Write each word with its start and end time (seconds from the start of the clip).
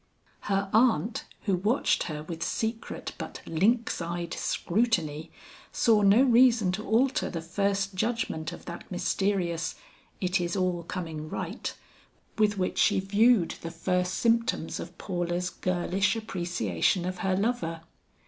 Her 0.45 0.67
aunt 0.73 1.25
who 1.43 1.53
watched 1.55 2.05
her 2.05 2.23
with 2.23 2.41
secret 2.41 3.13
but 3.19 3.39
lynx 3.45 4.01
eyed 4.01 4.33
scrutiny, 4.33 5.29
saw 5.71 6.01
no 6.01 6.23
reason 6.23 6.71
to 6.71 6.83
alter 6.87 7.29
the 7.29 7.39
first 7.39 7.93
judgment 7.93 8.51
of 8.51 8.65
that 8.65 8.89
mysterious, 8.89 9.75
"It 10.19 10.41
is 10.41 10.55
all 10.55 10.81
coming 10.81 11.29
right," 11.29 11.71
with 12.39 12.57
which 12.57 12.79
she 12.79 12.99
viewed 12.99 13.51
the 13.61 13.69
first 13.69 14.15
symptoms 14.15 14.79
of 14.79 14.97
Paula's 14.97 15.51
girlish 15.51 16.15
appreciation 16.15 17.05
of 17.05 17.19
her 17.19 17.37
lover. 17.37 17.81